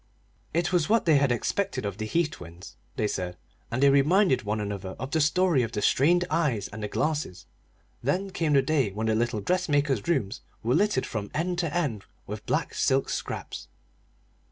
It 0.51 0.73
was 0.73 0.89
what 0.89 1.05
they 1.05 1.17
had 1.17 1.31
expected 1.31 1.85
of 1.85 1.99
the 1.99 2.07
Heath 2.07 2.31
twins, 2.31 2.75
they 2.95 3.07
said, 3.07 3.37
and 3.69 3.83
they 3.83 3.91
reminded 3.91 4.41
one 4.41 4.59
another 4.59 4.95
of 4.97 5.11
the 5.11 5.21
story 5.21 5.61
of 5.61 5.73
the 5.73 5.81
strained 5.83 6.25
eyes 6.27 6.67
and 6.69 6.81
the 6.81 6.87
glasses. 6.87 7.45
Then 8.01 8.31
came 8.31 8.53
the 8.53 8.63
day 8.63 8.89
when 8.89 9.05
the 9.05 9.13
little 9.13 9.41
dressmaker's 9.41 10.07
rooms 10.07 10.41
were 10.63 10.73
littered 10.73 11.05
from 11.05 11.29
end 11.35 11.59
to 11.59 11.71
end 11.71 12.05
with 12.25 12.47
black 12.47 12.73
silk 12.73 13.09
scraps. 13.11 13.67